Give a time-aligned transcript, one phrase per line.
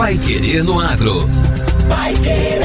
[0.00, 1.18] Pai Querer no Agro.
[1.86, 2.62] Pai Querer.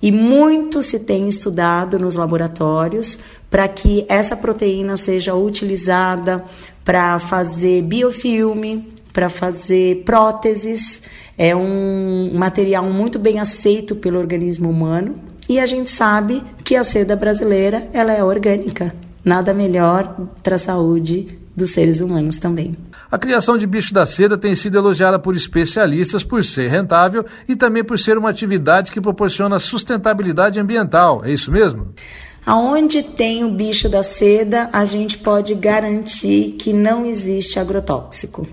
[0.00, 3.18] E muito se tem estudado nos laboratórios
[3.50, 6.44] para que essa proteína seja utilizada
[6.84, 11.02] para fazer biofilme, para fazer próteses.
[11.36, 16.84] É um material muito bem aceito pelo organismo humano e a gente sabe que a
[16.84, 18.94] seda brasileira ela é orgânica.
[19.24, 22.76] Nada melhor para a saúde dos seres humanos também.
[23.10, 27.56] A criação de bicho da seda tem sido elogiada por especialistas por ser rentável e
[27.56, 31.22] também por ser uma atividade que proporciona sustentabilidade ambiental.
[31.24, 31.88] É isso mesmo?
[32.46, 38.46] Aonde tem o bicho da seda, a gente pode garantir que não existe agrotóxico.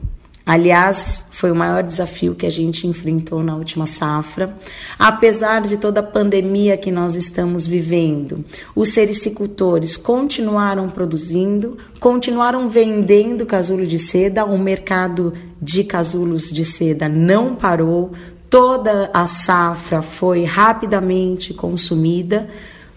[0.47, 4.55] Aliás, foi o maior desafio que a gente enfrentou na última safra.
[4.97, 13.45] Apesar de toda a pandemia que nós estamos vivendo, os sericicultores continuaram produzindo, continuaram vendendo
[13.45, 18.13] casulo de seda, o mercado de casulos de seda não parou,
[18.49, 22.47] toda a safra foi rapidamente consumida,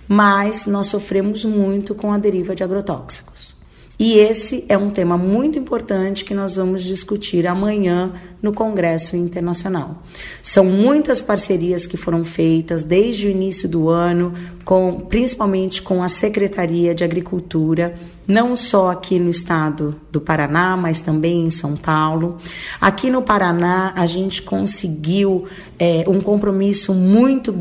[0.06, 3.59] mas nós sofremos muito com a deriva de agrotóxicos.
[4.00, 10.02] E esse é um tema muito importante que nós vamos discutir amanhã no Congresso Internacional.
[10.43, 14.32] São muitas parcerias que foram feitas desde o início do ano,
[14.64, 17.94] com, principalmente com a Secretaria de Agricultura,
[18.26, 22.38] não só aqui no estado do Paraná, mas também em São Paulo.
[22.81, 25.44] Aqui no Paraná, a gente conseguiu
[25.79, 27.55] é, um compromisso muito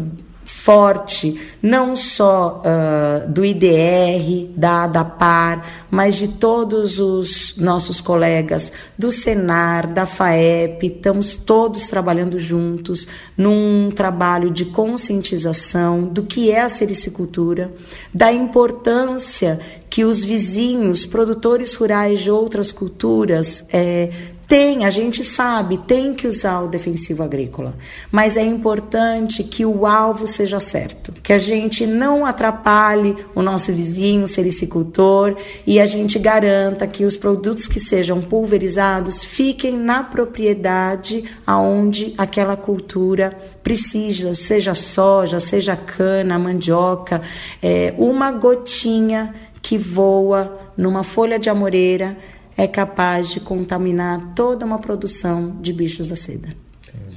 [0.60, 9.10] forte, não só uh, do IDR, da ADAPAR, mas de todos os nossos colegas do
[9.10, 13.08] Senar, da FAEP, estamos todos trabalhando juntos
[13.38, 17.72] num trabalho de conscientização do que é a sericicultura,
[18.14, 19.60] da importância
[20.00, 24.10] que os vizinhos, produtores rurais de outras culturas, é,
[24.50, 27.76] tem, a gente sabe, tem que usar o defensivo agrícola,
[28.12, 33.72] mas é importante que o alvo seja certo, que a gente não atrapalhe o nosso
[33.72, 35.36] vizinho, sericicultor,
[35.68, 42.56] e a gente garanta que os produtos que sejam pulverizados fiquem na propriedade aonde aquela
[42.56, 47.22] cultura precisa, seja soja, seja cana, mandioca,
[47.62, 52.18] é, uma gotinha que voa numa folha de amoreira
[52.58, 56.56] é capaz de contaminar toda uma produção de bichos da seda.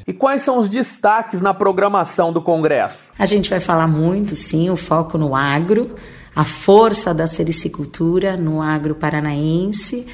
[0.06, 3.12] E quais são os destaques na programação do Congresso?
[3.18, 5.94] A gente vai falar muito, sim, o foco no agro,
[6.34, 10.06] a força da sericicultura no agro paranaense,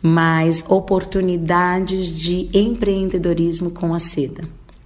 [0.00, 4.44] mas oportunidades de empreendedorismo com a seda.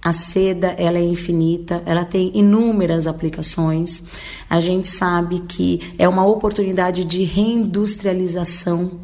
[0.09, 4.03] A seda ela é infinita, ela tem inúmeras aplicações.
[4.49, 9.01] A gente sabe que é uma oportunidade de reindustrialização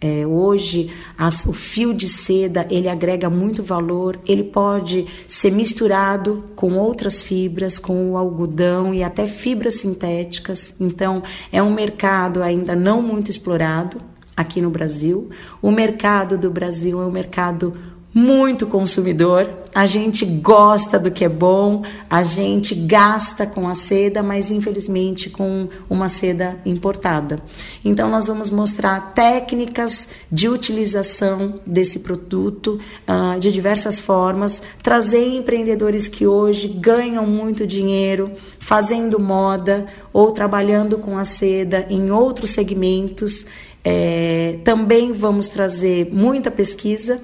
[0.00, 6.44] é, hoje as, o fio de seda ele agrega muito valor, ele pode ser misturado
[6.56, 10.74] com outras fibras, com o algodão e até fibras sintéticas.
[10.80, 14.00] Então é um mercado ainda não muito explorado
[14.36, 15.28] aqui no Brasil.
[15.60, 21.28] O mercado do Brasil é um mercado muito consumidor, a gente gosta do que é
[21.28, 27.42] bom, a gente gasta com a seda, mas infelizmente com uma seda importada.
[27.82, 32.78] Então, nós vamos mostrar técnicas de utilização desse produto
[33.08, 40.98] uh, de diversas formas, trazer empreendedores que hoje ganham muito dinheiro fazendo moda ou trabalhando
[40.98, 43.46] com a seda em outros segmentos.
[43.84, 47.20] É, também vamos trazer muita pesquisa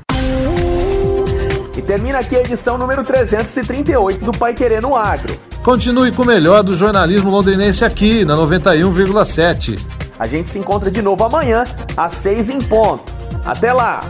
[1.76, 5.38] E termina aqui a edição número 338 do Pai Querendo Agro.
[5.62, 9.82] Continue com o melhor do jornalismo londrinense aqui na 91,7.
[10.18, 11.64] A gente se encontra de novo amanhã,
[11.96, 13.12] às 6 em ponto.
[13.44, 14.00] Até lá!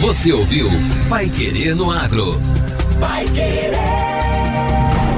[0.00, 0.68] Você ouviu
[1.08, 2.32] Pai Querendo Agro.
[2.98, 3.85] Vai querer.